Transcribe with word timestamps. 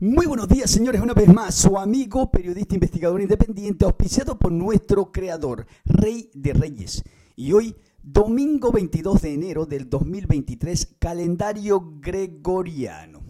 Muy 0.00 0.26
buenos 0.26 0.46
días, 0.46 0.70
señores. 0.70 1.00
Una 1.00 1.12
vez 1.12 1.26
más, 1.26 1.56
su 1.56 1.76
amigo, 1.76 2.30
periodista, 2.30 2.76
investigador 2.76 3.20
independiente, 3.20 3.84
auspiciado 3.84 4.38
por 4.38 4.52
nuestro 4.52 5.10
creador, 5.10 5.66
Rey 5.84 6.30
de 6.34 6.52
Reyes. 6.52 7.02
Y 7.34 7.50
hoy, 7.52 7.74
domingo 8.00 8.70
22 8.70 9.20
de 9.22 9.34
enero 9.34 9.66
del 9.66 9.90
2023, 9.90 10.94
calendario 11.00 11.94
gregoriano. 11.98 13.24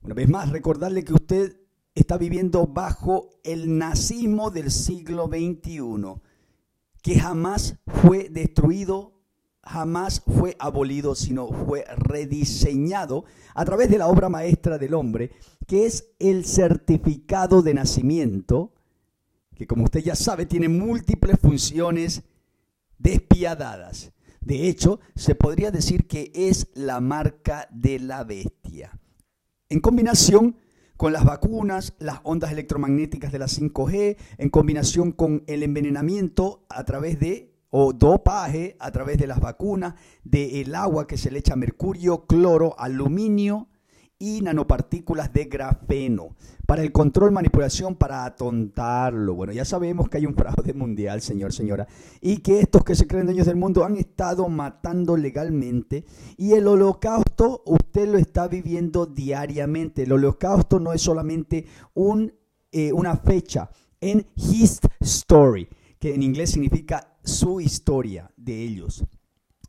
Una 0.00 0.14
vez 0.14 0.28
más, 0.28 0.50
recordarle 0.50 1.04
que 1.04 1.14
usted 1.14 1.60
está 1.94 2.18
viviendo 2.18 2.66
bajo 2.66 3.30
el 3.44 3.78
nazismo 3.78 4.50
del 4.50 4.72
siglo 4.72 5.28
XXI, 5.28 6.20
que 7.00 7.20
jamás 7.20 7.78
fue 7.86 8.28
destruido 8.28 9.21
jamás 9.62 10.22
fue 10.38 10.56
abolido, 10.58 11.14
sino 11.14 11.48
fue 11.48 11.84
rediseñado 11.96 13.24
a 13.54 13.64
través 13.64 13.90
de 13.90 13.98
la 13.98 14.08
obra 14.08 14.28
maestra 14.28 14.78
del 14.78 14.94
hombre, 14.94 15.30
que 15.66 15.86
es 15.86 16.08
el 16.18 16.44
certificado 16.44 17.62
de 17.62 17.74
nacimiento, 17.74 18.72
que 19.54 19.66
como 19.66 19.84
usted 19.84 20.00
ya 20.00 20.16
sabe 20.16 20.46
tiene 20.46 20.68
múltiples 20.68 21.38
funciones 21.40 22.22
despiadadas. 22.98 24.12
De 24.40 24.68
hecho, 24.68 24.98
se 25.14 25.36
podría 25.36 25.70
decir 25.70 26.08
que 26.08 26.32
es 26.34 26.68
la 26.74 27.00
marca 27.00 27.68
de 27.70 28.00
la 28.00 28.24
bestia. 28.24 28.98
En 29.68 29.80
combinación 29.80 30.56
con 30.96 31.12
las 31.12 31.24
vacunas, 31.24 31.94
las 31.98 32.20
ondas 32.24 32.52
electromagnéticas 32.52 33.32
de 33.32 33.38
la 33.38 33.46
5G, 33.46 34.16
en 34.38 34.50
combinación 34.50 35.12
con 35.12 35.44
el 35.46 35.62
envenenamiento 35.62 36.64
a 36.68 36.84
través 36.84 37.18
de 37.18 37.51
o 37.74 37.94
dopaje 37.94 38.76
a 38.78 38.90
través 38.90 39.16
de 39.16 39.26
las 39.26 39.40
vacunas, 39.40 39.94
del 40.22 40.74
agua 40.74 41.06
que 41.06 41.16
se 41.16 41.30
le 41.30 41.38
echa 41.38 41.56
mercurio, 41.56 42.26
cloro, 42.26 42.78
aluminio 42.78 43.68
y 44.18 44.42
nanopartículas 44.42 45.32
de 45.32 45.46
grafeno. 45.46 46.36
Para 46.66 46.82
el 46.82 46.92
control, 46.92 47.32
manipulación, 47.32 47.96
para 47.96 48.26
atontarlo. 48.26 49.34
Bueno, 49.34 49.54
ya 49.54 49.64
sabemos 49.64 50.10
que 50.10 50.18
hay 50.18 50.26
un 50.26 50.34
fraude 50.34 50.74
mundial, 50.74 51.22
señor, 51.22 51.54
señora, 51.54 51.88
y 52.20 52.36
que 52.36 52.60
estos 52.60 52.84
que 52.84 52.94
se 52.94 53.06
creen 53.06 53.24
dueños 53.24 53.46
del 53.46 53.56
mundo 53.56 53.86
han 53.86 53.96
estado 53.96 54.46
matando 54.50 55.16
legalmente. 55.16 56.04
Y 56.36 56.52
el 56.52 56.68
holocausto 56.68 57.62
usted 57.64 58.06
lo 58.06 58.18
está 58.18 58.48
viviendo 58.48 59.06
diariamente. 59.06 60.02
El 60.02 60.12
holocausto 60.12 60.78
no 60.78 60.92
es 60.92 61.00
solamente 61.00 61.64
un, 61.94 62.34
eh, 62.70 62.92
una 62.92 63.16
fecha 63.16 63.70
en 63.98 64.26
His 64.36 64.78
Story 65.00 65.68
que 65.98 66.14
en 66.14 66.22
inglés 66.24 66.50
significa 66.50 67.11
su 67.22 67.60
historia 67.60 68.30
de 68.36 68.62
ellos. 68.62 69.04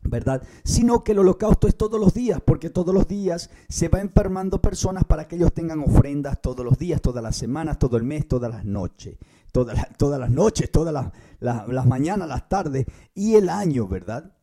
¿verdad? 0.05 0.43
Sino 0.63 1.03
que 1.03 1.13
el 1.13 1.19
holocausto 1.19 1.67
es 1.67 1.75
todos 1.75 1.99
los 1.99 2.13
días, 2.13 2.41
porque 2.45 2.69
todos 2.69 2.93
los 2.93 3.07
días 3.07 3.49
se 3.69 3.87
va 3.87 4.01
enfermando 4.01 4.61
personas 4.61 5.05
para 5.05 5.27
que 5.27 5.37
ellos 5.37 5.53
tengan 5.53 5.79
ofrendas 5.79 6.41
todos 6.41 6.65
los 6.65 6.77
días, 6.77 7.01
todas 7.01 7.23
las 7.23 7.35
semanas, 7.35 7.79
todo 7.79 7.97
el 7.97 8.03
mes, 8.03 8.27
todas 8.27 8.51
las 8.51 8.65
noches, 8.65 9.17
todas, 9.51 9.77
las, 9.77 10.29
noches, 10.29 10.71
todas 10.71 10.93
las, 10.93 11.11
las 11.39 11.85
mañanas, 11.85 12.27
las 12.27 12.49
tardes 12.49 12.85
y 13.13 13.35
el 13.35 13.49
año, 13.49 13.87
¿verdad? 13.87 14.35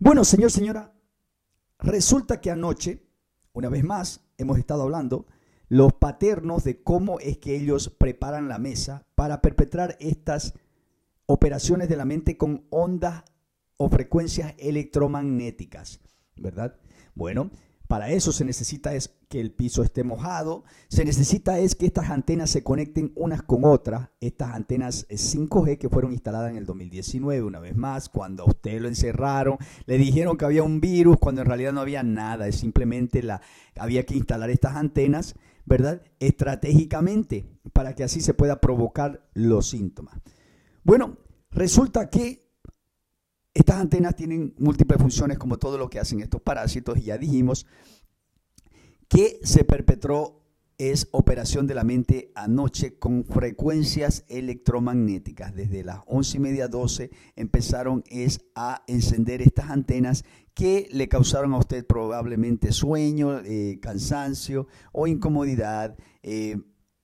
Bueno, 0.00 0.24
señor, 0.24 0.50
señora, 0.50 0.92
resulta 1.78 2.40
que 2.40 2.50
anoche, 2.50 3.06
una 3.52 3.68
vez 3.68 3.84
más, 3.84 4.20
hemos 4.38 4.58
estado 4.58 4.82
hablando 4.82 5.26
los 5.68 5.94
paternos 5.94 6.64
de 6.64 6.82
cómo 6.82 7.18
es 7.18 7.38
que 7.38 7.56
ellos 7.56 7.88
preparan 7.88 8.48
la 8.48 8.58
mesa 8.58 9.06
para 9.14 9.40
perpetrar 9.40 9.96
estas 10.00 10.52
operaciones 11.26 11.88
de 11.88 11.96
la 11.96 12.04
mente 12.04 12.36
con 12.36 12.66
ondas 12.70 13.24
o 13.76 13.88
frecuencias 13.88 14.54
electromagnéticas, 14.58 16.00
¿verdad? 16.36 16.76
Bueno, 17.14 17.50
para 17.92 18.08
eso 18.08 18.32
se 18.32 18.46
necesita 18.46 18.94
es 18.94 19.14
que 19.28 19.38
el 19.38 19.52
piso 19.52 19.82
esté 19.82 20.02
mojado, 20.02 20.64
se 20.88 21.04
necesita 21.04 21.58
es 21.58 21.74
que 21.74 21.84
estas 21.84 22.08
antenas 22.08 22.48
se 22.48 22.62
conecten 22.62 23.12
unas 23.16 23.42
con 23.42 23.66
otras, 23.66 24.08
estas 24.18 24.54
antenas 24.54 25.06
5G 25.10 25.76
que 25.76 25.90
fueron 25.90 26.12
instaladas 26.12 26.50
en 26.52 26.56
el 26.56 26.64
2019, 26.64 27.42
una 27.42 27.60
vez 27.60 27.76
más, 27.76 28.08
cuando 28.08 28.44
a 28.44 28.46
usted 28.46 28.80
lo 28.80 28.88
encerraron, 28.88 29.58
le 29.84 29.98
dijeron 29.98 30.38
que 30.38 30.46
había 30.46 30.62
un 30.62 30.80
virus, 30.80 31.18
cuando 31.18 31.42
en 31.42 31.48
realidad 31.48 31.74
no 31.74 31.82
había 31.82 32.02
nada, 32.02 32.48
es 32.48 32.56
simplemente 32.56 33.22
la, 33.22 33.42
había 33.76 34.06
que 34.06 34.14
instalar 34.14 34.48
estas 34.48 34.76
antenas, 34.76 35.34
¿verdad? 35.66 36.00
Estratégicamente, 36.18 37.44
para 37.74 37.94
que 37.94 38.04
así 38.04 38.22
se 38.22 38.32
pueda 38.32 38.62
provocar 38.62 39.28
los 39.34 39.68
síntomas. 39.68 40.18
Bueno, 40.84 41.16
resulta 41.50 42.10
que 42.10 42.42
estas 43.54 43.76
antenas 43.76 44.16
tienen 44.16 44.54
múltiples 44.58 45.00
funciones 45.00 45.38
como 45.38 45.58
todo 45.58 45.78
lo 45.78 45.88
que 45.88 46.00
hacen 46.00 46.20
estos 46.20 46.40
parásitos 46.40 46.98
y 46.98 47.02
ya 47.02 47.18
dijimos 47.18 47.66
que 49.08 49.38
se 49.42 49.64
perpetró 49.64 50.42
es 50.78 51.08
operación 51.12 51.66
de 51.66 51.74
la 51.74 51.84
mente 51.84 52.32
anoche 52.34 52.98
con 52.98 53.24
frecuencias 53.24 54.24
electromagnéticas. 54.28 55.54
Desde 55.54 55.84
las 55.84 56.00
once 56.06 56.38
y 56.38 56.40
media, 56.40 56.66
12 56.66 57.10
empezaron 57.36 58.02
es 58.08 58.40
a 58.56 58.82
encender 58.88 59.42
estas 59.42 59.70
antenas 59.70 60.24
que 60.54 60.88
le 60.90 61.08
causaron 61.08 61.52
a 61.52 61.58
usted 61.58 61.86
probablemente 61.86 62.72
sueño, 62.72 63.38
eh, 63.44 63.78
cansancio 63.80 64.66
o 64.92 65.06
incomodidad. 65.06 65.96
Eh, 66.22 66.56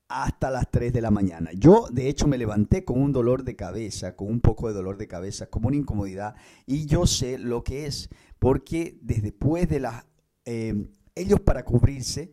hasta 0.09 0.51
las 0.51 0.71
3 0.71 0.93
de 0.93 1.01
la 1.01 1.11
mañana. 1.11 1.51
Yo, 1.55 1.89
de 1.91 2.09
hecho, 2.09 2.27
me 2.27 2.39
levanté 2.39 2.85
con 2.85 3.01
un 3.01 3.13
dolor 3.13 3.45
de 3.45 3.57
cabeza, 3.57 4.17
con 4.17 4.29
un 4.29 4.41
poco 4.41 4.69
de 4.69 4.75
dolor 4.75 4.97
de 4.97 5.07
cabeza, 5.07 5.47
como 5.47 5.69
una 5.69 5.77
incomodidad, 5.77 6.35
y 6.67 6.87
yo 6.87 7.07
sé 7.07 7.39
lo 7.39 7.63
que 7.63 7.87
es, 7.87 8.09
porque 8.39 8.99
después 9.03 9.69
de 9.69 9.81
las... 9.81 10.07
Eh, 10.45 10.89
ellos 11.15 11.41
para 11.41 11.65
cubrirse, 11.65 12.33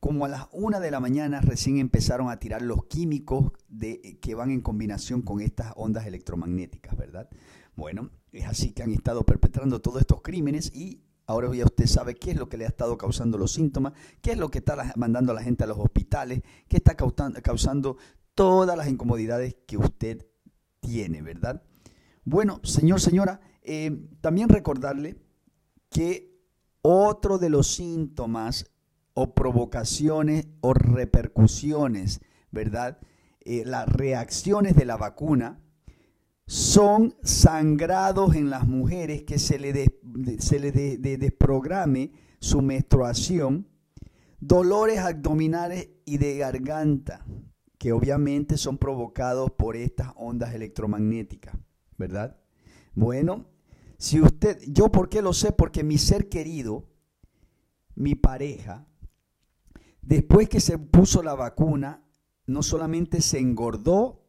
como 0.00 0.24
a 0.24 0.28
las 0.28 0.48
1 0.50 0.80
de 0.80 0.90
la 0.90 0.98
mañana 0.98 1.40
recién 1.40 1.78
empezaron 1.78 2.28
a 2.28 2.40
tirar 2.40 2.60
los 2.60 2.86
químicos 2.86 3.52
de, 3.68 4.18
que 4.20 4.34
van 4.34 4.50
en 4.50 4.60
combinación 4.60 5.22
con 5.22 5.40
estas 5.40 5.72
ondas 5.76 6.06
electromagnéticas, 6.06 6.96
¿verdad? 6.96 7.30
Bueno, 7.76 8.10
es 8.32 8.44
así 8.44 8.72
que 8.72 8.82
han 8.82 8.90
estado 8.90 9.24
perpetrando 9.24 9.80
todos 9.80 10.00
estos 10.00 10.20
crímenes 10.20 10.72
y 10.74 11.02
Ahora 11.26 11.54
ya 11.54 11.64
usted 11.64 11.86
sabe 11.86 12.14
qué 12.14 12.32
es 12.32 12.36
lo 12.36 12.48
que 12.48 12.56
le 12.56 12.64
ha 12.64 12.68
estado 12.68 12.98
causando 12.98 13.38
los 13.38 13.52
síntomas, 13.52 13.92
qué 14.20 14.32
es 14.32 14.38
lo 14.38 14.50
que 14.50 14.58
está 14.58 14.92
mandando 14.96 15.32
a 15.32 15.34
la 15.34 15.42
gente 15.42 15.64
a 15.64 15.66
los 15.66 15.78
hospitales, 15.78 16.42
qué 16.68 16.76
está 16.76 16.94
causando 16.96 17.96
todas 18.34 18.76
las 18.76 18.88
incomodidades 18.88 19.56
que 19.66 19.76
usted 19.76 20.26
tiene, 20.80 21.22
¿verdad? 21.22 21.62
Bueno, 22.24 22.60
señor, 22.64 23.00
señora, 23.00 23.40
eh, 23.62 24.08
también 24.20 24.48
recordarle 24.48 25.16
que 25.90 26.32
otro 26.82 27.38
de 27.38 27.50
los 27.50 27.68
síntomas 27.68 28.66
o 29.14 29.34
provocaciones 29.34 30.48
o 30.60 30.74
repercusiones, 30.74 32.20
¿verdad? 32.50 32.98
Eh, 33.40 33.62
las 33.64 33.88
reacciones 33.88 34.74
de 34.74 34.84
la 34.84 34.96
vacuna 34.96 35.60
son 36.52 37.14
sangrados 37.22 38.34
en 38.34 38.50
las 38.50 38.68
mujeres 38.68 39.22
que 39.22 39.38
se 39.38 39.58
le, 39.58 39.86
se 40.38 40.60
le 40.60 40.70
desprograme 41.16 42.12
su 42.40 42.60
menstruación, 42.60 43.66
dolores 44.38 44.98
abdominales 44.98 45.88
y 46.04 46.18
de 46.18 46.36
garganta, 46.36 47.24
que 47.78 47.92
obviamente 47.92 48.58
son 48.58 48.76
provocados 48.76 49.50
por 49.52 49.76
estas 49.76 50.12
ondas 50.14 50.52
electromagnéticas, 50.52 51.56
¿verdad? 51.96 52.36
Bueno, 52.94 53.46
si 53.96 54.20
usted, 54.20 54.60
yo 54.68 54.92
por 54.92 55.08
qué 55.08 55.22
lo 55.22 55.32
sé, 55.32 55.52
porque 55.52 55.82
mi 55.82 55.96
ser 55.96 56.28
querido, 56.28 56.86
mi 57.94 58.14
pareja, 58.14 58.86
después 60.02 60.50
que 60.50 60.60
se 60.60 60.76
puso 60.76 61.22
la 61.22 61.34
vacuna, 61.34 62.04
no 62.44 62.62
solamente 62.62 63.22
se 63.22 63.38
engordó, 63.38 64.21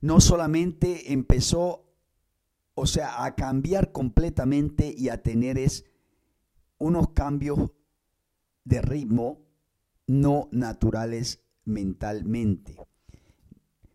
no 0.00 0.20
solamente 0.20 1.12
empezó, 1.12 1.84
o 2.74 2.86
sea, 2.86 3.24
a 3.24 3.34
cambiar 3.34 3.92
completamente 3.92 4.94
y 4.96 5.08
a 5.08 5.22
tener 5.22 5.58
es 5.58 5.84
unos 6.78 7.10
cambios 7.10 7.70
de 8.64 8.82
ritmo 8.82 9.42
no 10.06 10.48
naturales 10.50 11.40
mentalmente. 11.64 12.76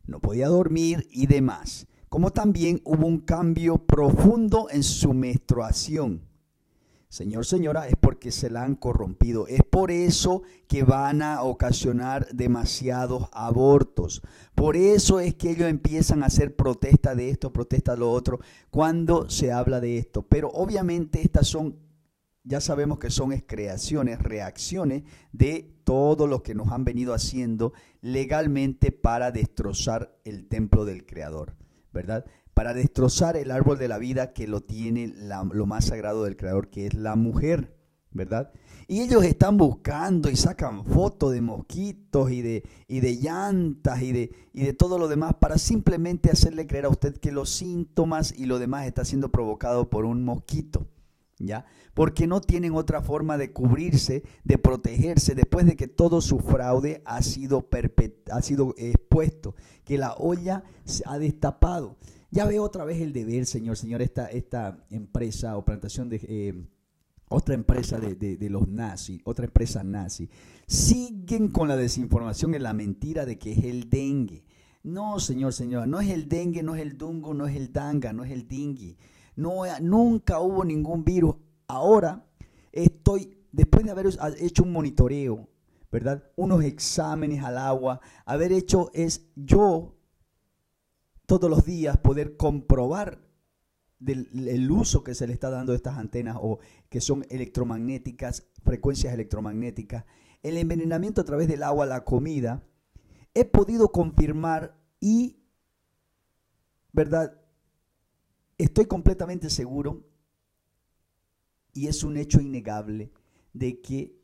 No 0.05 0.19
podía 0.19 0.47
dormir 0.47 1.07
y 1.11 1.27
demás. 1.27 1.87
Como 2.09 2.31
también 2.31 2.81
hubo 2.85 3.07
un 3.07 3.19
cambio 3.19 3.79
profundo 3.79 4.67
en 4.69 4.83
su 4.83 5.13
menstruación. 5.13 6.21
Señor, 7.09 7.45
señora, 7.45 7.87
es 7.87 7.95
porque 7.95 8.31
se 8.31 8.49
la 8.49 8.63
han 8.63 8.75
corrompido. 8.75 9.47
Es 9.47 9.63
por 9.63 9.91
eso 9.91 10.43
que 10.67 10.83
van 10.83 11.21
a 11.21 11.43
ocasionar 11.43 12.27
demasiados 12.33 13.29
abortos. 13.31 14.21
Por 14.53 14.75
eso 14.75 15.19
es 15.19 15.35
que 15.35 15.51
ellos 15.51 15.69
empiezan 15.69 16.23
a 16.23 16.27
hacer 16.27 16.55
protesta 16.55 17.15
de 17.15 17.29
esto, 17.29 17.53
protesta 17.53 17.93
de 17.93 17.99
lo 17.99 18.11
otro, 18.11 18.39
cuando 18.69 19.29
se 19.29 19.51
habla 19.51 19.79
de 19.79 19.97
esto. 19.97 20.23
Pero 20.27 20.49
obviamente 20.49 21.21
estas 21.21 21.47
son, 21.47 21.77
ya 22.43 22.59
sabemos 22.59 22.99
que 22.99 23.09
son 23.09 23.31
creaciones, 23.47 24.19
reacciones 24.19 25.03
de 25.31 25.73
todo 25.83 26.27
lo 26.27 26.43
que 26.43 26.55
nos 26.55 26.71
han 26.71 26.83
venido 26.83 27.13
haciendo 27.13 27.73
legalmente 28.01 28.91
para 28.91 29.31
destrozar 29.31 30.19
el 30.25 30.47
templo 30.47 30.83
del 30.83 31.05
Creador, 31.05 31.55
¿verdad? 31.93 32.25
Para 32.55 32.73
destrozar 32.73 33.35
el 33.35 33.51
árbol 33.51 33.77
de 33.77 33.89
la 33.89 33.99
vida 33.99 34.31
que 34.33 34.47
lo 34.47 34.61
tiene 34.61 35.13
lo 35.51 35.65
más 35.65 35.85
sagrado 35.85 36.23
del 36.23 36.37
Creador, 36.37 36.69
que 36.69 36.87
es 36.87 36.93
la 36.93 37.17
mujer, 37.17 37.75
¿verdad? 38.11 38.53
Y 38.87 39.01
ellos 39.01 39.25
están 39.25 39.57
buscando 39.57 40.29
y 40.29 40.37
sacan 40.37 40.85
fotos 40.85 41.33
de 41.33 41.41
mosquitos 41.41 42.31
y 42.31 42.41
de, 42.41 42.63
y 42.87 43.01
de 43.01 43.17
llantas 43.17 44.01
y 44.01 44.13
de, 44.13 44.31
y 44.53 44.63
de 44.63 44.73
todo 44.73 44.97
lo 44.97 45.09
demás 45.09 45.33
para 45.39 45.57
simplemente 45.57 46.31
hacerle 46.31 46.65
creer 46.65 46.85
a 46.85 46.89
usted 46.89 47.17
que 47.17 47.33
los 47.33 47.49
síntomas 47.49 48.33
y 48.37 48.45
lo 48.45 48.57
demás 48.57 48.87
está 48.87 49.03
siendo 49.03 49.31
provocado 49.31 49.89
por 49.89 50.05
un 50.05 50.23
mosquito. 50.23 50.87
¿Ya? 51.37 51.65
Porque 51.93 52.25
no 52.27 52.39
tienen 52.39 52.75
otra 52.75 53.01
forma 53.01 53.37
de 53.37 53.51
cubrirse, 53.51 54.23
de 54.45 54.57
protegerse 54.57 55.35
después 55.35 55.65
de 55.65 55.75
que 55.75 55.89
todo 55.89 56.21
su 56.21 56.39
fraude 56.39 57.01
ha 57.03 57.21
sido, 57.21 57.67
ha 58.31 58.41
sido 58.41 58.73
expuesto, 58.77 59.55
que 59.83 59.97
la 59.97 60.13
olla 60.13 60.63
se 60.85 61.03
ha 61.05 61.19
destapado. 61.19 61.97
Ya 62.31 62.45
veo 62.45 62.63
otra 62.63 62.85
vez 62.85 63.01
el 63.01 63.13
deber, 63.13 63.45
señor, 63.45 63.77
señor, 63.77 64.01
esta, 64.01 64.27
esta 64.27 64.85
empresa 64.89 65.57
o 65.57 65.65
plantación 65.65 66.09
de... 66.09 66.21
Eh, 66.23 66.67
otra 67.27 67.55
empresa 67.55 67.99
de, 67.99 68.37
los 68.49 68.67
nazis, 68.67 69.19
otra 69.23 69.45
empresa 69.45 69.83
nazi, 69.83 70.29
siguen 70.67 71.49
con 71.49 71.67
la 71.67 71.75
desinformación 71.75 72.53
y 72.53 72.59
la 72.59 72.73
mentira 72.73 73.25
de 73.25 73.37
que 73.37 73.53
es 73.53 73.63
el 73.63 73.89
dengue. 73.89 74.43
No, 74.83 75.19
señor, 75.19 75.53
señora, 75.53 75.87
no 75.87 75.99
es 75.99 76.09
el 76.09 76.29
dengue, 76.29 76.61
no 76.61 76.75
es 76.75 76.81
el 76.81 76.97
dungo, 76.97 77.33
no 77.33 77.47
es 77.47 77.55
el 77.55 77.73
danga, 77.73 78.13
no 78.13 78.23
es 78.23 78.31
el 78.31 78.47
dingui. 78.47 78.97
No, 79.35 79.63
nunca 79.81 80.39
hubo 80.39 80.63
ningún 80.63 81.03
virus. 81.03 81.35
Ahora 81.67 82.25
estoy, 82.71 83.35
después 83.51 83.83
de 83.83 83.91
haber 83.91 84.07
hecho 84.39 84.63
un 84.63 84.71
monitoreo, 84.71 85.49
¿verdad? 85.91 86.23
Unos 86.35 86.63
exámenes 86.63 87.43
al 87.43 87.57
agua, 87.57 87.99
haber 88.25 88.51
hecho 88.51 88.91
es 88.93 89.25
yo 89.35 89.94
todos 91.25 91.49
los 91.49 91.65
días 91.65 91.97
poder 91.97 92.37
comprobar 92.37 93.21
del 93.99 94.69
uso 94.69 95.03
que 95.03 95.15
se 95.15 95.25
le 95.25 95.33
está 95.33 95.49
dando 95.49 95.73
a 95.73 95.75
estas 95.75 95.97
antenas 95.97 96.37
o 96.39 96.59
que 96.89 97.01
son 97.01 97.25
electromagnéticas, 97.29 98.47
frecuencias 98.63 99.13
electromagnéticas, 99.13 100.05
el 100.43 100.57
envenenamiento 100.57 101.21
a 101.21 101.25
través 101.25 101.47
del 101.47 101.63
agua, 101.63 101.87
la 101.87 102.03
comida, 102.03 102.63
he 103.33 103.45
podido 103.45 103.91
confirmar 103.91 104.77
y, 104.99 105.39
¿verdad? 106.91 107.41
Estoy 108.57 108.85
completamente 108.85 109.49
seguro 109.49 110.07
y 111.73 111.87
es 111.87 112.03
un 112.03 112.17
hecho 112.17 112.39
innegable 112.39 113.11
de 113.53 113.81
que 113.81 114.19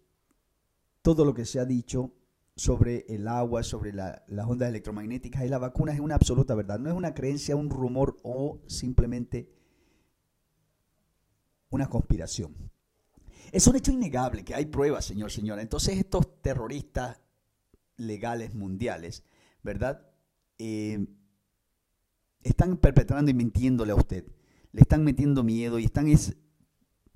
todo 1.01 1.25
lo 1.25 1.33
que 1.33 1.45
se 1.45 1.59
ha 1.59 1.65
dicho 1.65 2.13
sobre 2.55 3.05
el 3.07 3.27
agua, 3.27 3.63
sobre 3.63 3.93
las 3.93 4.21
ondas 4.47 4.69
electromagnéticas 4.69 5.43
y 5.43 5.49
las 5.49 5.61
vacunas 5.61 5.95
es 5.95 6.01
una 6.01 6.15
absoluta 6.15 6.55
verdad. 6.55 6.79
No 6.79 6.89
es 6.89 6.95
una 6.95 7.13
creencia, 7.13 7.55
un 7.55 7.69
rumor 7.69 8.17
o 8.23 8.61
simplemente 8.67 9.49
una 11.69 11.87
conspiración. 11.87 12.55
Es 13.51 13.67
un 13.67 13.75
hecho 13.75 13.91
innegable 13.91 14.43
que 14.43 14.55
hay 14.55 14.65
pruebas, 14.65 15.05
señor, 15.05 15.31
señora. 15.31 15.61
Entonces 15.61 15.97
estos 15.97 16.41
terroristas 16.41 17.21
legales 17.97 18.53
mundiales, 18.53 19.23
¿verdad? 19.63 20.07
Eh, 20.57 21.05
están 22.43 22.77
perpetrando 22.77 23.31
y 23.31 23.33
mintiéndole 23.33 23.91
a 23.91 23.95
usted. 23.95 24.25
Le 24.71 24.81
están 24.81 25.03
metiendo 25.03 25.43
miedo 25.43 25.79
y 25.79 25.85
están... 25.85 26.07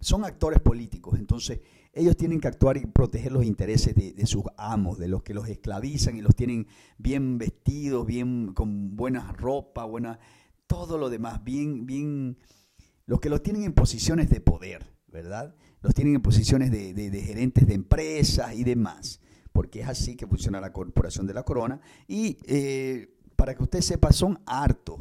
son 0.06 0.24
actores 0.24 0.60
políticos, 0.60 1.18
entonces 1.18 1.62
ellos 1.92 2.16
tienen 2.16 2.40
que 2.40 2.48
actuar 2.48 2.78
y 2.78 2.86
proteger 2.86 3.32
los 3.32 3.44
intereses 3.44 3.96
de, 3.96 4.26
sus 4.28 4.44
amos, 4.56 5.00
de 5.00 5.08
los 5.08 5.24
que 5.24 5.34
los 5.34 5.50
esclavizan 5.50 6.16
y 6.16 6.22
los 6.22 6.36
tienen 6.36 6.68
bien 7.00 7.40
vestidos, 7.40 8.06
bien 8.06 8.54
con 8.54 8.96
buena 8.96 9.32
ropa, 9.32 9.84
buena, 9.86 10.20
todo 10.68 11.00
lo 11.00 11.10
demás, 11.10 11.44
bien, 11.44 11.88
bien 11.88 12.38
los 13.08 13.20
que 13.20 13.32
los 13.32 13.42
tienen 13.42 13.64
en 13.64 13.74
posiciones 13.74 14.30
de 14.30 14.42
poder, 14.42 14.94
¿verdad? 15.08 15.56
Los 15.82 15.96
tienen 15.96 16.14
en 16.14 16.22
posiciones 16.22 16.70
de, 16.70 17.24
gerentes 17.26 17.66
de 17.66 17.74
empresas 17.74 18.54
y 18.54 18.64
demás, 18.64 19.20
porque 19.54 19.82
es 19.82 19.88
así 19.88 20.16
que 20.16 20.28
funciona 20.28 20.62
la 20.62 20.72
corporación 20.72 21.26
de 21.26 21.34
la 21.34 21.42
corona. 21.42 21.82
Y 22.08 22.38
eh, 22.46 23.18
para 23.36 23.56
que 23.56 23.64
usted 23.64 23.82
sepa, 23.82 24.12
son 24.12 24.40
hartos. 24.46 25.00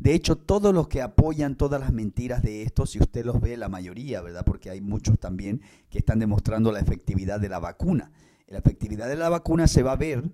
De 0.00 0.14
hecho, 0.14 0.36
todos 0.36 0.74
los 0.74 0.88
que 0.88 1.02
apoyan 1.02 1.56
todas 1.56 1.78
las 1.78 1.92
mentiras 1.92 2.42
de 2.42 2.62
esto, 2.62 2.86
si 2.86 2.98
usted 2.98 3.22
los 3.22 3.38
ve, 3.38 3.58
la 3.58 3.68
mayoría, 3.68 4.22
¿verdad? 4.22 4.46
Porque 4.46 4.70
hay 4.70 4.80
muchos 4.80 5.18
también 5.18 5.60
que 5.90 5.98
están 5.98 6.18
demostrando 6.18 6.72
la 6.72 6.80
efectividad 6.80 7.38
de 7.38 7.50
la 7.50 7.58
vacuna. 7.58 8.10
La 8.46 8.58
efectividad 8.58 9.08
de 9.08 9.16
la 9.16 9.28
vacuna 9.28 9.68
se 9.68 9.82
va 9.82 9.92
a 9.92 9.96
ver, 9.96 10.32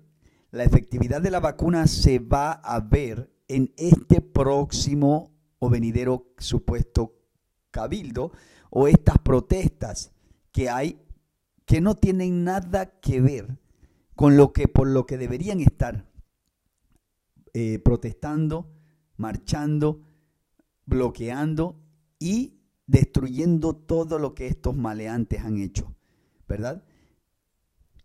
la 0.51 0.63
efectividad 0.63 1.21
de 1.21 1.31
la 1.31 1.41
vacuna 1.41 1.85
se 1.85 2.19
va 2.19 2.53
a 2.53 2.79
ver 2.79 3.29
en 3.49 3.73
este 3.75 4.21
próximo 4.21 5.33
o 5.59 5.69
venidero 5.69 6.33
supuesto 6.37 7.17
cabildo 7.69 8.31
o 8.69 8.87
estas 8.87 9.17
protestas 9.17 10.13
que 10.53 10.69
hay 10.69 11.01
que 11.65 11.81
no 11.81 11.95
tienen 11.95 12.45
nada 12.45 12.99
que 13.01 13.19
ver 13.19 13.59
con 14.15 14.37
lo 14.37 14.53
que 14.53 14.69
por 14.69 14.87
lo 14.87 15.05
que 15.05 15.17
deberían 15.17 15.59
estar 15.59 16.05
eh, 17.53 17.79
protestando, 17.79 18.76
marchando, 19.17 20.01
bloqueando 20.85 21.79
y 22.19 22.57
destruyendo 22.85 23.75
todo 23.75 24.17
lo 24.17 24.33
que 24.33 24.47
estos 24.47 24.75
maleantes 24.75 25.41
han 25.43 25.57
hecho, 25.57 25.93
¿verdad? 26.47 26.83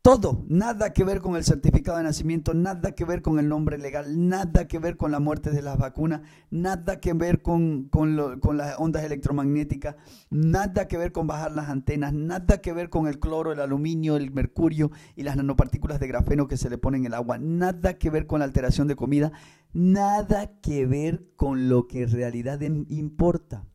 Todo, 0.02 0.44
nada 0.48 0.92
que 0.92 1.04
ver 1.04 1.20
con 1.20 1.36
el 1.36 1.44
certificado 1.44 1.96
de 1.96 2.02
nacimiento, 2.02 2.54
nada 2.54 2.90
que 2.90 3.04
ver 3.04 3.22
con 3.22 3.38
el 3.38 3.48
nombre 3.48 3.78
legal, 3.78 4.28
nada 4.28 4.66
que 4.66 4.80
ver 4.80 4.96
con 4.96 5.12
la 5.12 5.20
muerte 5.20 5.52
de 5.52 5.62
las 5.62 5.78
vacunas, 5.78 6.22
nada 6.50 6.98
que 6.98 7.12
ver 7.12 7.40
con, 7.40 7.84
con, 7.84 8.16
las 8.16 8.80
ondas 8.80 9.04
electromagnéticas, 9.04 9.94
nada 10.28 10.88
que 10.88 10.98
ver 10.98 11.12
con 11.12 11.28
bajar 11.28 11.52
las 11.52 11.68
antenas, 11.68 12.12
nada 12.12 12.60
que 12.60 12.72
ver 12.72 12.90
con 12.90 13.06
el 13.06 13.20
cloro, 13.20 13.52
el 13.52 13.60
aluminio, 13.60 14.16
el 14.16 14.32
mercurio 14.32 14.90
y 15.14 15.22
las 15.22 15.36
nanopartículas 15.36 16.00
de 16.00 16.08
grafeno 16.08 16.48
que 16.48 16.56
se 16.56 16.68
le 16.68 16.78
ponen 16.78 17.02
en 17.02 17.06
el 17.06 17.14
agua, 17.14 17.38
nada 17.38 17.96
que 17.96 18.10
ver 18.10 18.26
con 18.26 18.40
la 18.40 18.44
alteración 18.44 18.88
de 18.88 18.96
comida, 18.96 19.30
nada 19.72 20.60
que 20.60 20.86
ver 20.86 21.32
con 21.36 21.68
lo 21.68 21.88
que 21.88 22.02
en 22.02 22.10
realidad 22.10 22.60
importa. 22.60 23.66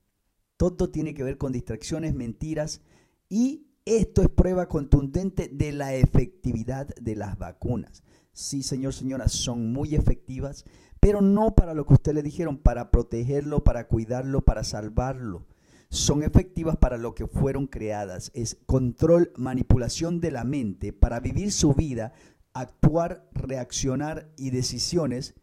Todo 0.57 0.89
tiene 0.89 1.13
que 1.13 1.23
ver 1.23 1.37
con 1.37 1.51
distracciones, 1.51 2.15
mentiras 2.15 2.81
y 3.29 3.67
esto 3.85 4.21
es 4.21 4.29
prueba 4.29 4.67
contundente 4.67 5.47
de 5.47 5.71
la 5.71 5.95
efectividad 5.95 6.87
de 6.95 7.15
las 7.15 7.37
vacunas. 7.37 8.03
Sí, 8.33 8.61
señor, 8.61 8.93
señora, 8.93 9.29
son 9.29 9.71
muy 9.71 9.95
efectivas, 9.95 10.65
pero 10.99 11.21
no 11.21 11.55
para 11.55 11.73
lo 11.73 11.85
que 11.85 11.93
usted 11.93 12.13
le 12.13 12.21
dijeron, 12.21 12.57
para 12.57 12.91
protegerlo, 12.91 13.63
para 13.63 13.87
cuidarlo, 13.87 14.41
para 14.41 14.63
salvarlo. 14.63 15.45
Son 15.89 16.21
efectivas 16.21 16.75
para 16.75 16.97
lo 16.97 17.15
que 17.15 17.27
fueron 17.27 17.65
creadas. 17.65 18.31
Es 18.33 18.57
control, 18.65 19.31
manipulación 19.37 20.19
de 20.19 20.31
la 20.31 20.43
mente 20.43 20.91
para 20.91 21.19
vivir 21.19 21.51
su 21.51 21.73
vida, 21.73 22.13
actuar, 22.53 23.29
reaccionar 23.31 24.29
y 24.37 24.49
decisiones, 24.49 25.35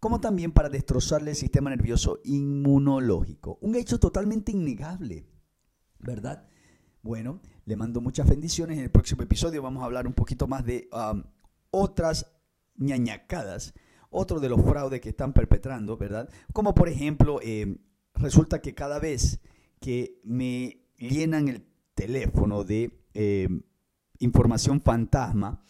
como 0.00 0.20
también 0.20 0.52
para 0.52 0.68
destrozarle 0.68 1.30
el 1.30 1.36
sistema 1.36 1.70
nervioso 1.70 2.20
inmunológico. 2.24 3.58
Un 3.60 3.76
hecho 3.76 3.98
totalmente 3.98 4.52
innegable, 4.52 5.26
¿verdad? 5.98 6.48
Bueno, 7.02 7.40
le 7.64 7.76
mando 7.76 8.00
muchas 8.00 8.28
bendiciones. 8.28 8.78
En 8.78 8.84
el 8.84 8.90
próximo 8.90 9.22
episodio 9.22 9.62
vamos 9.62 9.82
a 9.82 9.86
hablar 9.86 10.06
un 10.06 10.12
poquito 10.12 10.46
más 10.46 10.64
de 10.64 10.88
um, 10.92 11.22
otras 11.70 12.32
ñañacadas, 12.76 13.74
otro 14.10 14.40
de 14.40 14.48
los 14.48 14.62
fraudes 14.62 15.00
que 15.00 15.10
están 15.10 15.32
perpetrando, 15.32 15.96
¿verdad? 15.96 16.28
Como 16.52 16.74
por 16.74 16.88
ejemplo, 16.88 17.40
eh, 17.42 17.78
resulta 18.14 18.60
que 18.60 18.74
cada 18.74 18.98
vez 18.98 19.40
que 19.80 20.20
me 20.24 20.86
llenan 20.98 21.48
el 21.48 21.66
teléfono 21.94 22.64
de 22.64 23.04
eh, 23.14 23.48
información 24.18 24.80
fantasma, 24.80 25.64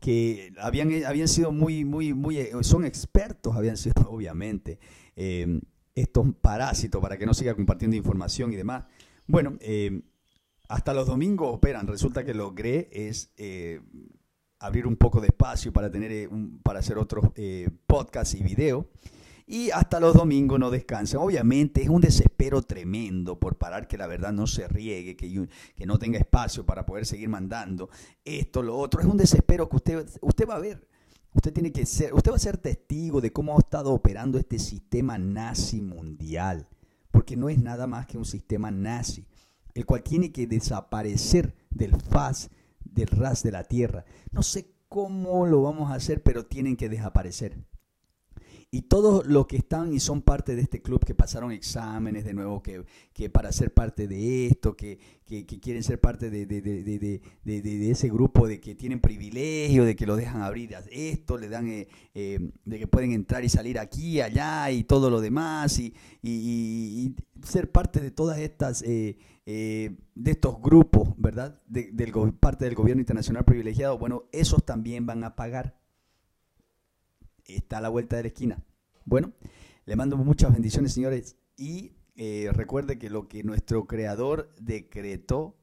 que 0.00 0.52
habían, 0.58 1.04
habían 1.04 1.28
sido 1.28 1.52
muy, 1.52 1.84
muy, 1.84 2.14
muy, 2.14 2.38
eh, 2.38 2.52
son 2.62 2.84
expertos, 2.84 3.54
habían 3.56 3.76
sido 3.76 3.94
obviamente, 4.08 4.78
estos 5.94 6.26
parásitos 6.40 7.00
para 7.02 7.18
que 7.18 7.26
no 7.26 7.34
siga 7.34 7.54
compartiendo 7.54 7.96
información 7.96 8.52
y 8.52 8.56
demás. 8.56 8.86
Bueno, 9.26 9.58
hasta 10.70 10.94
los 10.94 11.06
domingos 11.06 11.52
operan. 11.52 11.86
Resulta 11.86 12.24
que 12.24 12.32
logré 12.32 12.88
es 12.92 13.32
eh, 13.36 13.80
abrir 14.60 14.86
un 14.86 14.96
poco 14.96 15.20
de 15.20 15.26
espacio 15.26 15.72
para 15.72 15.90
tener 15.90 16.12
eh, 16.12 16.28
para 16.62 16.78
hacer 16.78 16.96
otros 16.96 17.26
eh, 17.34 17.68
podcasts 17.86 18.34
y 18.34 18.42
videos. 18.42 18.86
Y 19.52 19.72
hasta 19.72 19.98
los 19.98 20.14
domingos 20.14 20.60
no 20.60 20.70
descansan. 20.70 21.20
Obviamente 21.20 21.82
es 21.82 21.88
un 21.88 22.00
desespero 22.00 22.62
tremendo 22.62 23.40
por 23.40 23.58
parar 23.58 23.88
que 23.88 23.98
la 23.98 24.06
verdad 24.06 24.32
no 24.32 24.46
se 24.46 24.68
riegue, 24.68 25.16
que, 25.16 25.48
que 25.74 25.86
no 25.86 25.98
tenga 25.98 26.20
espacio 26.20 26.64
para 26.64 26.86
poder 26.86 27.04
seguir 27.04 27.28
mandando 27.28 27.90
esto, 28.24 28.62
lo 28.62 28.78
otro. 28.78 29.00
Es 29.00 29.08
un 29.08 29.16
desespero 29.16 29.68
que 29.68 29.74
usted, 29.74 30.06
usted 30.20 30.48
va 30.48 30.54
a 30.54 30.60
ver. 30.60 30.86
Usted 31.34 31.52
tiene 31.52 31.72
que 31.72 31.84
ser, 31.84 32.14
usted 32.14 32.30
va 32.30 32.36
a 32.36 32.38
ser 32.38 32.58
testigo 32.58 33.20
de 33.20 33.32
cómo 33.32 33.56
ha 33.56 33.58
estado 33.58 33.92
operando 33.92 34.38
este 34.38 34.60
sistema 34.60 35.18
nazi 35.18 35.80
mundial. 35.80 36.68
Porque 37.10 37.36
no 37.36 37.48
es 37.48 37.58
nada 37.58 37.88
más 37.88 38.06
que 38.06 38.18
un 38.18 38.26
sistema 38.26 38.70
nazi 38.70 39.26
el 39.74 39.84
cual 39.84 40.04
tiene 40.04 40.30
que 40.30 40.46
desaparecer 40.46 41.56
del 41.70 42.00
faz, 42.00 42.50
del 42.84 43.08
ras 43.08 43.42
de 43.42 43.50
la 43.50 43.64
tierra. 43.64 44.04
No 44.30 44.44
sé 44.44 44.76
cómo 44.88 45.44
lo 45.44 45.62
vamos 45.62 45.90
a 45.90 45.94
hacer, 45.94 46.22
pero 46.22 46.46
tienen 46.46 46.76
que 46.76 46.88
desaparecer. 46.88 47.58
Y 48.72 48.82
todos 48.82 49.26
los 49.26 49.48
que 49.48 49.56
están 49.56 49.92
y 49.92 49.98
son 49.98 50.22
parte 50.22 50.54
de 50.54 50.62
este 50.62 50.80
club, 50.80 51.04
que 51.04 51.14
pasaron 51.14 51.50
exámenes 51.50 52.24
de 52.24 52.34
nuevo, 52.34 52.62
que, 52.62 52.84
que 53.12 53.28
para 53.28 53.50
ser 53.50 53.74
parte 53.74 54.06
de 54.06 54.46
esto, 54.46 54.76
que, 54.76 55.00
que, 55.26 55.44
quieren 55.44 55.82
ser 55.82 56.00
parte 56.00 56.30
de, 56.30 56.46
de, 56.46 56.62
de, 56.62 57.20
de, 57.42 57.90
ese 57.90 58.08
grupo 58.10 58.46
de 58.46 58.60
que 58.60 58.76
tienen 58.76 59.00
privilegio, 59.00 59.84
de 59.84 59.96
que 59.96 60.06
lo 60.06 60.14
dejan 60.14 60.42
abrir 60.42 60.76
esto, 60.92 61.36
le 61.36 61.48
dan, 61.48 61.68
eh, 61.68 61.88
eh, 62.14 62.52
de 62.64 62.78
que 62.78 62.86
pueden 62.86 63.10
entrar 63.10 63.44
y 63.44 63.48
salir 63.48 63.76
aquí, 63.76 64.20
allá 64.20 64.70
y 64.70 64.84
todo 64.84 65.10
lo 65.10 65.20
demás, 65.20 65.80
y, 65.80 65.92
y, 66.22 67.16
ser 67.42 67.72
parte 67.72 68.00
de 68.00 68.12
todas 68.12 68.38
estas, 68.38 68.82
eh, 68.82 69.16
de 69.46 70.30
estos 70.30 70.62
grupos, 70.62 71.08
¿verdad? 71.16 71.60
del, 71.66 72.12
parte 72.38 72.66
del 72.66 72.76
gobierno 72.76 73.00
internacional 73.00 73.44
privilegiado, 73.44 73.98
bueno, 73.98 74.26
esos 74.30 74.64
también 74.64 75.06
van 75.06 75.24
a 75.24 75.34
pagar 75.34 75.79
está 77.56 77.78
a 77.78 77.80
la 77.80 77.88
vuelta 77.88 78.16
de 78.16 78.22
la 78.22 78.28
esquina. 78.28 78.64
Bueno, 79.04 79.32
le 79.86 79.96
mando 79.96 80.16
muchas 80.16 80.52
bendiciones, 80.52 80.92
señores, 80.92 81.36
y 81.56 81.92
eh, 82.16 82.50
recuerde 82.52 82.98
que 82.98 83.10
lo 83.10 83.28
que 83.28 83.42
nuestro 83.42 83.86
creador 83.86 84.54
decretó 84.60 85.56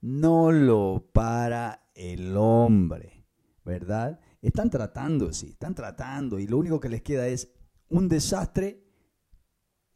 no 0.00 0.52
lo 0.52 1.10
para 1.12 1.90
el 1.94 2.36
hombre, 2.36 3.26
¿verdad? 3.64 4.20
Están 4.40 4.70
tratando, 4.70 5.32
sí, 5.32 5.50
están 5.50 5.74
tratando, 5.74 6.38
y 6.38 6.46
lo 6.46 6.58
único 6.58 6.78
que 6.78 6.88
les 6.88 7.02
queda 7.02 7.26
es 7.26 7.50
un 7.88 8.08
desastre, 8.08 8.84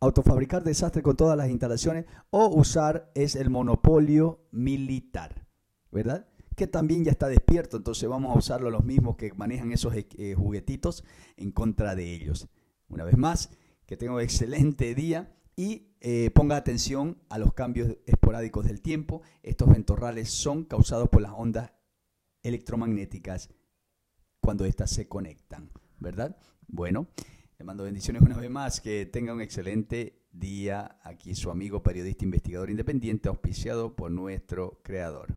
autofabricar 0.01 0.65
desastre 0.65 1.03
con 1.03 1.17
todas 1.17 1.37
las 1.37 1.49
instalaciones, 1.49 2.07
o 2.31 2.49
usar 2.49 3.13
es 3.15 3.37
el 3.37 3.51
monopolio 3.51 4.49
militar, 4.51 5.47
¿verdad? 5.93 6.27
Que 6.57 6.67
también 6.67 7.05
ya 7.05 7.11
está 7.11 7.29
despierto, 7.29 7.77
entonces 7.77 8.09
vamos 8.09 8.35
a 8.35 8.39
usarlo 8.39 8.71
los 8.71 8.85
mismos 8.85 9.17
que 9.17 9.33
manejan 9.33 9.73
esos 9.73 9.95
eh, 9.95 10.35
juguetitos 10.37 11.05
en 11.37 11.53
contra 11.53 11.95
de 11.95 12.15
ellos. 12.15 12.49
Una 12.89 13.05
vez 13.05 13.17
más, 13.17 13.51
que 13.87 13.97
tenga 13.97 14.15
un 14.15 14.21
excelente 14.21 14.95
día 14.95 15.35
y 15.57 15.95
eh, 16.01 16.31
ponga 16.35 16.57
atención 16.57 17.19
a 17.29 17.39
los 17.39 17.53
cambios 17.53 17.97
esporádicos 18.07 18.67
del 18.67 18.81
tiempo. 18.81 19.23
Estos 19.43 19.69
ventorrales 19.69 20.31
son 20.31 20.65
causados 20.65 21.09
por 21.09 21.23
las 21.23 21.33
ondas 21.37 21.73
electromagnéticas 22.43 23.51
cuando 24.41 24.65
éstas 24.65 24.91
se 24.91 25.09
conectan, 25.09 25.71
¿verdad? 25.99 26.37
Bueno, 26.67 27.07
le 27.59 27.65
mando 27.65 27.85
bendiciones 27.85 28.23
una 28.23 28.37
vez 28.37 28.51
más, 28.51 28.81
que 28.81 29.07
tenga 29.07 29.33
un 29.33 29.41
excelente 29.41 30.27
día 30.33 30.99
aquí 31.05 31.35
su 31.35 31.51
amigo 31.51 31.83
periodista 31.83 32.25
investigador 32.25 32.71
independiente 32.71 33.29
auspiciado 33.29 33.95
por 33.95 34.11
nuestro 34.11 34.81
creador. 34.83 35.31